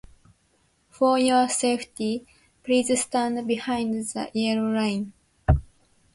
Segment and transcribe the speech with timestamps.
[0.89, 2.25] For your safety,
[2.63, 5.13] please stand behind the yellow line.